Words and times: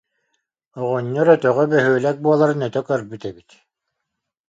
Оҕонньор 0.81 1.27
өтөҕө 1.35 1.63
бөһүөлэк 1.71 2.17
буоларын 2.25 2.61
өтө 2.67 2.81
көрбүт 2.89 3.21
эбит 3.29 3.49